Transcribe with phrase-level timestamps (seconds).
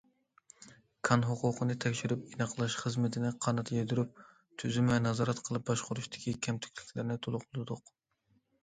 [1.09, 4.25] كان ھوقۇقىنى تەكشۈرۈپ ئېنىقلاش خىزمىتىنى قانات يايدۇرۇپ،
[4.63, 7.97] تۈزۈم ۋە نازارەت قىلىپ باشقۇرۇشتىكى كەمتۈكلۈكلەرنى تولۇقلىدۇق.